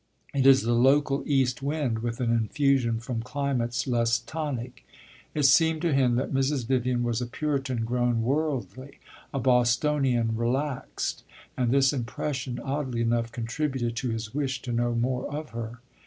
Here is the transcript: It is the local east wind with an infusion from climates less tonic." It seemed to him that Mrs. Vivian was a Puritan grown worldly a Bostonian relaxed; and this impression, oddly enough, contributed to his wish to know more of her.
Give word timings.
It 0.33 0.47
is 0.47 0.63
the 0.63 0.73
local 0.73 1.21
east 1.27 1.61
wind 1.61 1.99
with 1.99 2.19
an 2.19 2.31
infusion 2.31 2.99
from 2.99 3.21
climates 3.21 3.85
less 3.85 4.17
tonic." 4.17 4.83
It 5.35 5.43
seemed 5.43 5.83
to 5.83 5.93
him 5.93 6.15
that 6.15 6.33
Mrs. 6.33 6.65
Vivian 6.65 7.03
was 7.03 7.21
a 7.21 7.27
Puritan 7.27 7.85
grown 7.85 8.23
worldly 8.23 8.99
a 9.31 9.37
Bostonian 9.39 10.35
relaxed; 10.35 11.23
and 11.55 11.69
this 11.69 11.93
impression, 11.93 12.59
oddly 12.61 13.01
enough, 13.01 13.31
contributed 13.31 13.95
to 13.97 14.09
his 14.09 14.33
wish 14.33 14.63
to 14.63 14.71
know 14.71 14.95
more 14.95 15.31
of 15.31 15.49
her. 15.51 15.81